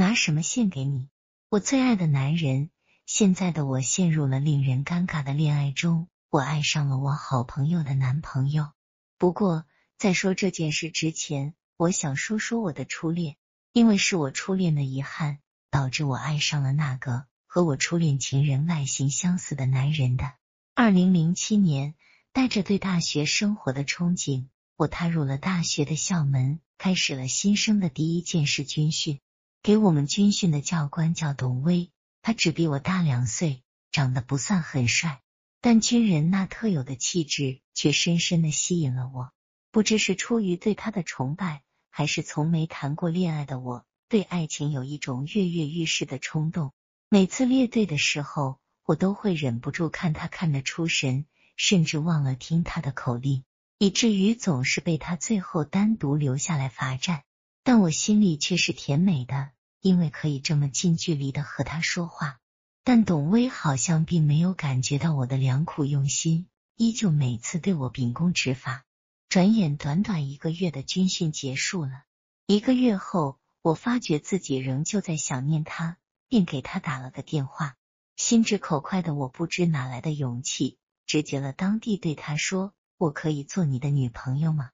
[0.00, 1.10] 拿什么献给你？
[1.50, 2.70] 我最爱的男人。
[3.04, 8.72] 现在的我陷入了令人尴尬的恋爱中，我爱上了我好朋友的男朋友。
[9.18, 9.66] 不过，
[9.98, 13.36] 在说这件事之前，我想说说我的初恋，
[13.74, 15.40] 因为是我初恋的遗憾，
[15.70, 20.32] 导致我爱上了那个和我初恋情人外形相似的男人的。
[20.74, 21.94] 二零零七年，
[22.32, 24.46] 带着对大学生活的憧憬，
[24.76, 29.20] 我踏入了大学的校门，开始了新生的第一件事军训。
[29.62, 31.90] 给我们军训的教官叫董威。
[32.22, 33.62] 他只比我大两岁，
[33.92, 35.20] 长得不算很帅，
[35.60, 39.32] 但军人那特有的气质却深深的吸引了我。
[39.70, 46.72] 不知是出于对他的崇拜，还是从没谈过恋爱的我对爱情有一种跃跃欲试的冲动。
[47.08, 53.44] 每次列队的时候，我都会忍不住看他看得出神，甚至忘了听他的口令，
[53.78, 57.22] 以至于总是被他最后单独留下来罚站。
[57.62, 59.50] 但我心里却是甜美的。
[59.82, 62.38] 因为可以这么近距离的和他说话，
[62.84, 68.84] 但董威好像并没有感觉到我的良苦用心，依旧每次对我秉公执法。
[69.30, 72.02] 转眼短短一个月的军训结束了，
[72.46, 75.96] 一个月后，我发觉自己仍旧在想念他，
[76.28, 77.76] 便给他打了个电话。
[78.16, 84.72] 心直口快的我不知哪来的勇气，直接了当地对他说：“我可以做你的女朋友吗？”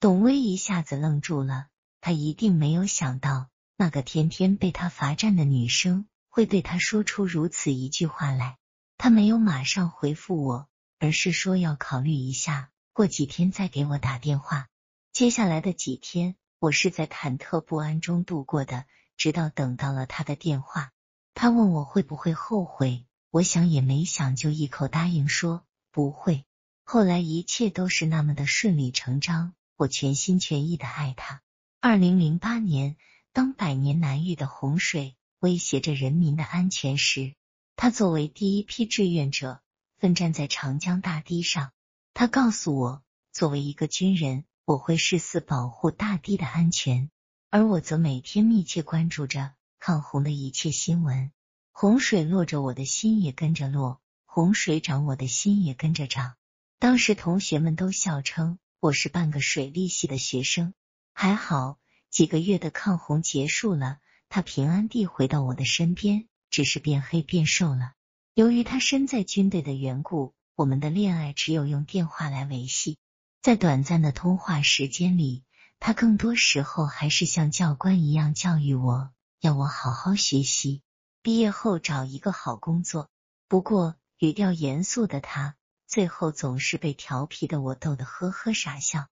[0.00, 1.66] 董威一下子愣住了，
[2.08, 3.50] 他一定没有想到。
[3.76, 8.56] 那个天天被他罚站的女生会对他说出如此一句话来，
[8.96, 14.68] 他没有马上回复我，而是说要考虑一下，过几天再给我打电话。
[15.12, 18.86] 接下来的几天，我是在忐忑不安中度过的，
[19.18, 20.92] 直到等到了他的电话。
[21.34, 26.46] 他问我会不会后悔，我想也没想，就一口答应说不会。
[26.84, 31.42] 后来一切都是那么的顺理成章，我全心全意的爱他。
[31.80, 32.96] 二零零八年。
[33.32, 37.34] 当百年难遇的洪水威胁着人民的安全时，
[37.76, 39.60] 他作为第一批志愿者
[39.96, 41.70] 奋战在长江大堤上。
[42.14, 47.10] 他告诉我，作为一个军人，我会誓死保护大堤的安全，
[47.48, 51.30] 而我则每天密切关注着抗洪的一切新闻。
[51.70, 56.34] 洪水落着，我的心也跟着落；洪水涨，我的心也跟着涨。
[56.80, 60.74] 当时同学们都笑称我是半个水利系的学生，
[61.20, 61.80] 还好。
[62.10, 63.98] 几个月的抗洪结束了，
[64.28, 67.94] 他平安地回到我的身边，只是变黑变瘦了。
[68.34, 72.98] 由于他身在军队的缘故，我们的恋爱只有用电话来维系。
[73.42, 75.42] 在短暂的通话时间里，
[75.80, 80.82] 他更多时候还是像教官一样教育我，要我好好学习，
[81.22, 83.10] 毕业后找一个好工作。
[83.48, 89.08] 不过语调严肃的他，最后总是被调皮的我逗得呵呵傻笑。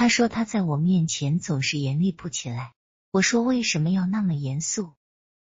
[0.00, 2.72] 他说他在我面前总是严厉不起来。
[3.10, 4.94] 我说为什么要那么严肃？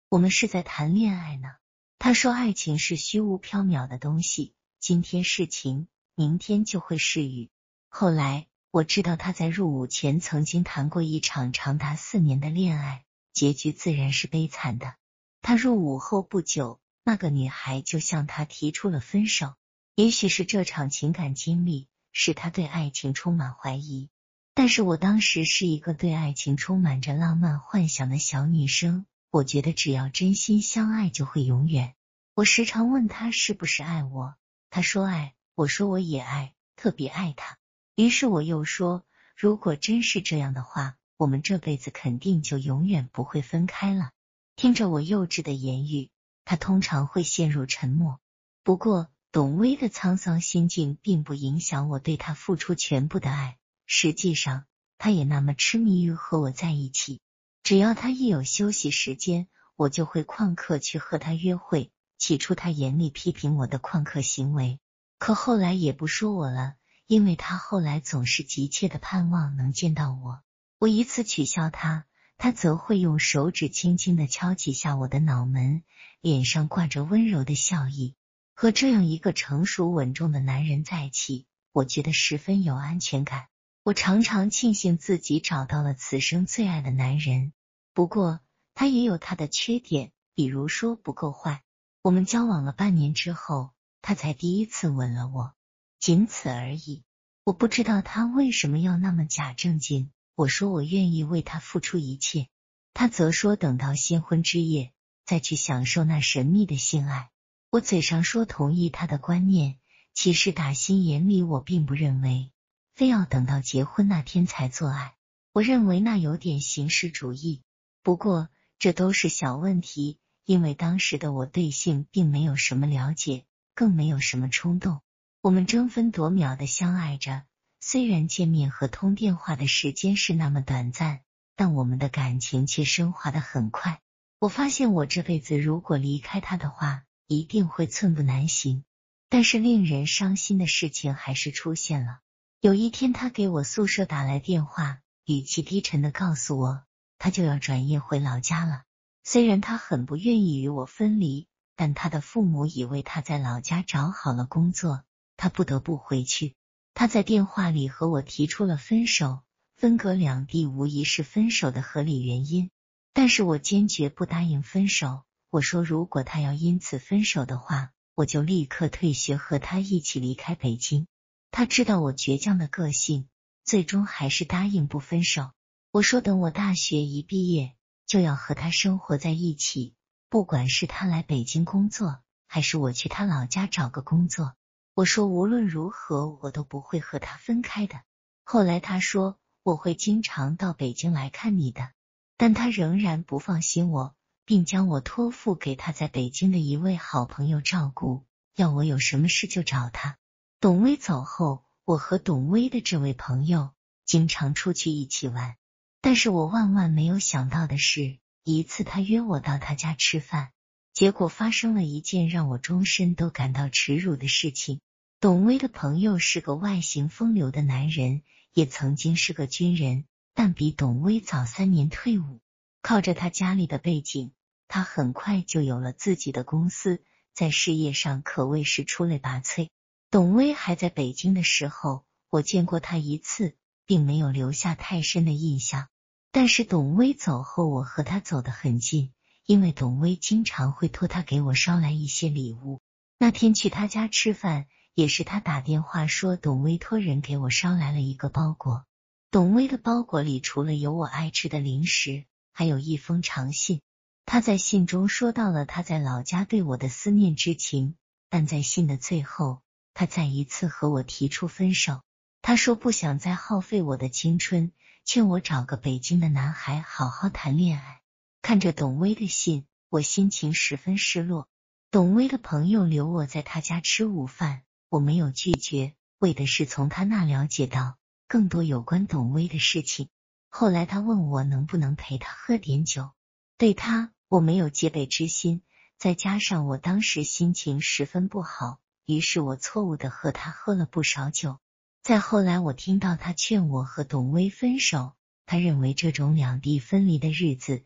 [0.08, 1.50] 我们是在谈恋爱呢。
[1.98, 7.50] 他说爱情是虚无缥缈的东西，今天是晴，明天就会是雨。
[7.90, 14.94] 后来我知道他在入伍前曾经谈过一场长达四年的恋爱，结局自然是悲惨的。
[15.42, 19.52] 他入伍后不久，那个女孩就向他提出了分手。
[19.96, 24.08] 也许是这场情感经历使他对爱情充满怀疑。
[24.56, 31.94] 但是我当时是一个对爱情充满着浪漫幻想的小女生，我觉得只要真心相爱就会永远。
[32.34, 34.34] 我时常问他是不是爱我，
[34.70, 37.58] 他说爱，我说我也爱，特别爱他。
[37.96, 39.04] 于是我又说，
[39.36, 44.12] 如果真是这样的话，我们这辈子肯定就永远不会分开了。
[44.56, 46.08] 听着我幼稚的言语，
[46.46, 48.20] 他通常会陷入沉默。
[48.64, 53.58] 不过董薇的沧桑心境并不影响我对他付出全部的爱。
[53.86, 54.64] 实际上，
[54.98, 57.20] 他也那么痴迷于和我在一起。
[57.62, 61.90] 只要他一有休息时间，我就会旷课去和他约会。
[62.18, 64.80] 起初，他严厉批评我的旷课行为，
[65.18, 66.74] 可后来也不说我了，
[67.06, 70.40] 因为他后来总是急切的盼望能见到我。
[70.78, 72.06] 我一次取笑他，
[72.38, 75.82] 他则会用手指轻轻的敲几下我的脑门，
[76.20, 78.16] 脸上挂着温柔的笑意。
[78.54, 83.48] 和这样一个成熟稳重的男人在一起，我觉得十分有安全感。
[83.86, 87.52] 我常常庆幸自己找到了此生最爱的男人，
[87.94, 88.40] 不过
[88.74, 91.62] 他也有他的缺点，比如说不够坏。
[92.02, 93.70] 我们交往了半年之后，
[94.02, 95.54] 他才第一次吻了我，
[96.00, 97.04] 仅此而已。
[97.44, 100.10] 我不知道他为什么要那么假正经。
[100.34, 102.48] 我说我愿意为他付出一切，
[102.92, 104.90] 他则说等到新婚之夜
[105.24, 107.30] 再去享受那神秘的性爱。
[107.70, 109.78] 我嘴上说同意他的观念，
[110.12, 112.50] 其实打心眼里我并不认为。
[112.96, 115.14] 非要等到结婚那天才做爱，
[115.52, 117.62] 我认为那有点形式主义。
[118.02, 118.48] 不过
[118.78, 123.44] 这都是小问题，因为当时的我对性并没有什么了解，
[123.74, 125.02] 更没有什么冲动。
[125.42, 127.42] 我们争分夺秒的相爱着，
[127.80, 131.20] 虽然见面和通电话的时间是那么短暂，
[131.54, 134.00] 但我们的感情却升华的很快。
[134.38, 138.84] 我发现我这辈子如果离开他的话，一定会寸步难行。
[139.28, 142.20] 但是令人伤心的事情还是出现了。
[142.60, 146.84] 有一天，他给我宿舍打来电话，语气低沉的告诉我，
[147.18, 148.84] 他就要转业回老家了。
[149.24, 155.02] 虽然他很不愿意与我分离，但他的父母已为他在老家找好了工作，
[155.36, 156.54] 他不得不回去。
[156.94, 159.42] 他在电话里和我提出了分手，
[159.76, 162.70] 分隔两地无疑是分手的合理原因。
[163.12, 165.24] 但是我坚决不答应分手。
[165.50, 171.06] 我说，如果他要因此分手的话，我就立刻退学，和他一起离开北京。
[171.50, 173.28] 他知道我倔强的个性，
[173.64, 175.50] 最终还是答应不分手。
[175.90, 177.74] 我说，等我大学一毕业，
[178.06, 179.94] 就要和他生活在一起，
[180.28, 184.54] 不管是他来北京工作，还是我去他老家找个工作。
[184.94, 188.00] 我说，无论如何，我都不会和他分开的。
[188.44, 191.90] 后来他说，我会经常到北京来看你的。
[192.38, 194.14] 但他仍然不放心我，
[194.44, 200.18] 并将我托付给他在北京的一位好朋友照顾，要我有什么事就找他。
[200.66, 203.70] 董威走后，我和董威的这位朋友
[204.04, 205.54] 经常出去一起玩。
[206.00, 210.50] 但是我万万没有想到的是，一次他约我到他家吃饭，
[210.92, 214.80] 结果发生了一件让我终身都感到耻辱的事情。
[215.20, 218.22] 董威的朋友是个外形风流的男人，
[218.52, 220.04] 也曾经是个军人。
[220.34, 222.40] 但比董威早三年退伍，
[222.82, 224.32] 靠着他家里的背景，
[224.66, 227.04] 他很快就有了自己的公司，
[227.34, 229.68] 在事业上可谓是出类拔萃。
[230.16, 233.54] 董威还在北京的时候，我见过他一次，
[233.84, 235.88] 并没有留下太深的印象。
[236.32, 239.12] 但是董威走后，我和他走得很近，
[239.44, 242.80] 因为董威经常会托他给我捎来一些礼物。
[243.18, 244.64] 那天去他家吃饭，
[244.94, 248.86] 也是他打电话说董威托人给我捎来了一个包裹。
[249.30, 252.24] 董威的包裹里除了有我爱吃的零食，
[252.54, 253.82] 还有一封长信。
[254.24, 257.96] 他在信中说到了他在老家对我的思念之情，
[258.30, 259.60] 但在信的最后，
[259.98, 262.02] 他再一次和我提出分手。
[262.42, 264.70] 他说不想再耗费我的青春，
[265.06, 268.02] 劝我找个北京的男孩好好谈恋爱。
[268.42, 271.48] 看着董威的信，我心情十分失落。
[271.90, 277.96] 董威的朋友留我在他家吃午饭，我没有拒绝，为的是从他那了解到。
[278.28, 280.10] 更多有关董威的事情。
[280.50, 283.12] 后来他问我能不能陪他喝点酒，
[283.56, 285.62] 对他我没有戒备之心，
[285.96, 291.58] 再加上我当时心情十分不好，于是我错误的和他喝了不少酒。
[292.02, 295.14] 再后来我听到他劝我和董威分手，
[295.46, 297.84] 他认为这种两地分离的日子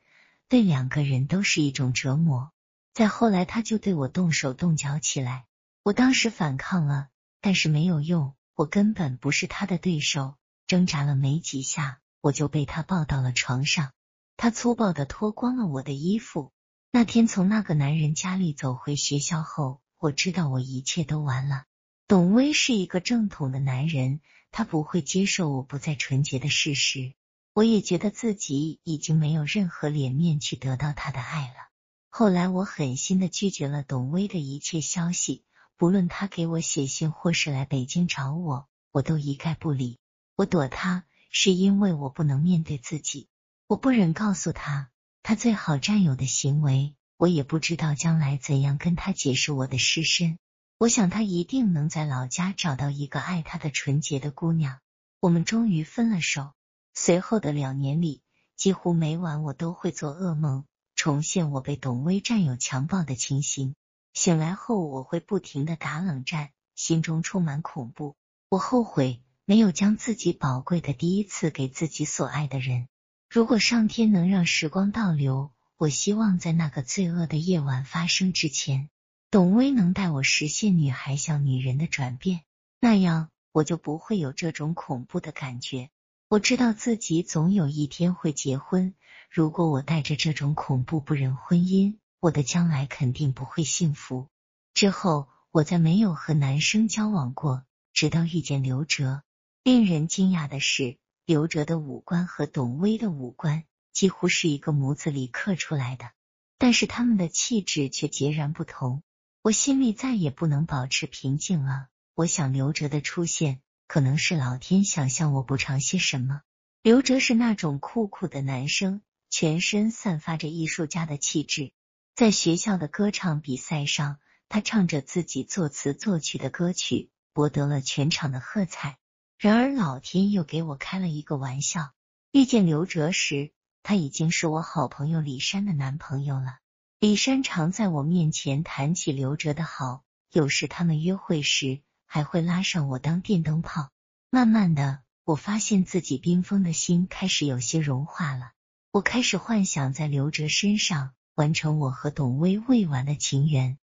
[0.48, 2.50] 对两个人都是一种折磨。
[2.92, 5.44] 再后来他就对我动手动脚起来，
[5.82, 7.08] 我当时反抗了，
[7.40, 8.34] 但是没有用。
[8.54, 10.34] 我根本不是他的对手，
[10.66, 13.92] 挣扎了没几下，我就被他抱到了床上。
[14.36, 16.52] 他粗暴的脱光了我的衣服。
[16.90, 21.64] 那天从那个男人家里走回学校后，我知道我一切都完了。
[22.08, 27.12] 董威是一个正统的男人，他不会接受我不再纯洁的事实。
[27.52, 31.68] 我也觉得自己已经没有任何脸面去得到他的爱了。
[32.08, 35.44] 后来我狠心的拒绝了董威的一切消息。
[35.76, 39.98] 不论他给我写信，或是来北京找我，我都一概不理。
[40.34, 43.28] 我躲他，是因为我不能面对自己，
[43.66, 44.90] 我不忍告诉他
[45.22, 46.94] 他最好占有的行为。
[47.20, 50.38] 我也不知道将来怎样跟他解释我的失身。
[50.78, 54.78] 我想他一定能在老家找到一个爱他的纯洁的姑娘。
[55.20, 56.52] 我们终于分了手。
[56.94, 58.22] 随后的两年里，
[58.56, 63.74] 几乎每晚我都会做噩梦，重现我被董威占有、强暴的情形。
[64.14, 68.16] 醒来后，我会不停的打冷战，心中充满恐怖。
[68.48, 72.88] 我后悔没有将自己宝贵的第一次给自己所爱的人。
[73.28, 78.90] 如果上天能让时光倒流，我希望在那个罪恶的夜晚发生之前，
[79.30, 82.42] 董威能带我实现女孩向女人的转变，
[82.80, 85.88] 那样我就不会有这种恐怖的感觉。
[86.28, 88.94] 我知道自己总有一天会结婚，
[89.30, 91.96] 如果我带着这种恐怖不忍婚姻。
[92.20, 94.28] 我的将来肯定不会幸福。
[94.74, 99.22] 之后，我再没有和男生交往过，直到遇见刘哲。
[99.64, 106.10] 令人惊讶的是，刘哲的五官和董威的五官几乎是一个模子里刻出来的，
[106.58, 109.02] 但是他们的气质却截然不同。
[109.42, 111.88] 我心里再也不能保持平静了。
[112.14, 116.42] 我想，刘哲的出现可能是老天想向我补偿些什么。
[116.82, 119.02] 刘哲是那种酷酷的男生。
[119.32, 121.70] 全身散发着艺术家的气质。
[122.16, 124.18] 在学校的歌唱比赛上，
[124.48, 128.98] 他唱着自己作词作曲的歌曲，博得了全场的喝彩。
[129.38, 131.92] 然而，老天又给我开了一个玩笑。
[132.32, 136.58] 遇见刘哲时，他已经是我好朋友李珊的男朋友了。
[136.98, 143.90] 李珊常在我面前谈起刘哲的好，有时他们约会时还会拉上我当电灯泡。
[144.30, 148.52] 慢慢的，我发现自己冰封的心开始有些融化了。
[148.92, 153.78] 我开始幻想在刘哲身上完成我和董薇未完的情缘。